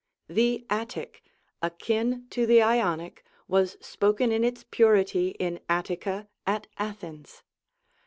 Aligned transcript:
The 0.27 0.65
Attic^ 0.67 1.17
akin 1.61 2.25
to 2.31 2.47
the 2.47 2.59
Ionic, 2.59 3.23
was 3.47 3.77
spoken 3.81 4.31
in 4.31 4.43
its 4.43 4.65
purity 4.71 5.35
in 5.37 5.59
Attica, 5.69 6.27
at 6.47 6.65
Athens. 6.79 7.43